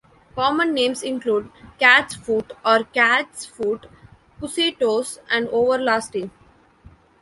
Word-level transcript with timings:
Common 0.33 0.73
names 0.73 1.03
include 1.03 1.51
catsfoot 1.79 2.53
or 2.65 2.85
cat's-foot, 2.85 3.85
pussytoes 4.41 5.19
and 5.29 5.45
everlasting. 5.49 6.31